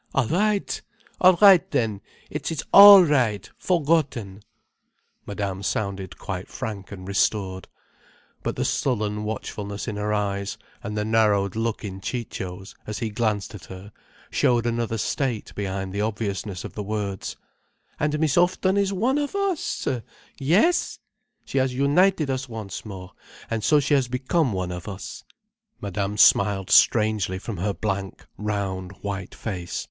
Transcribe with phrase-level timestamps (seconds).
[0.15, 0.81] "All right!
[1.19, 2.01] All right then!
[2.31, 4.41] It is all right—forgotten—"
[5.27, 7.67] Madame sounded quite frank and restored.
[8.41, 13.11] But the sullen watchfulness in her eyes, and the narrowed look in Ciccio's, as he
[13.11, 13.91] glanced at her,
[14.31, 17.37] showed another state behind the obviousness of the words.
[17.99, 19.87] "And Miss Houghton is one of us!
[20.39, 20.97] Yes?
[21.45, 23.11] She has united us once more,
[23.51, 25.23] and so she has become one of us."
[25.79, 29.79] Madame smiled strangely from her blank, round white face.